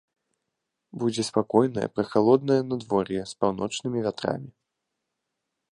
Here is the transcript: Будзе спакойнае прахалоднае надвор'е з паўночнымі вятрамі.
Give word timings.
Будзе 1.03 1.21
спакойнае 1.29 1.83
прахалоднае 1.97 2.59
надвор'е 2.71 3.21
з 3.33 3.39
паўночнымі 3.45 3.99
вятрамі. 4.09 4.49